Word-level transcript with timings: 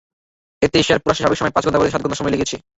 এতে 0.65 0.77
শেরপুর 0.87 1.09
আসতে 1.11 1.19
স্বাভাবিক 1.21 1.39
সময় 1.39 1.55
পাঁচ 1.55 1.63
ঘণ্টার 1.65 1.79
পরিবর্তে 1.79 1.95
সাত 1.95 2.01
ঘণ্টা 2.03 2.19
সময় 2.19 2.33
লেগেছে। 2.35 2.55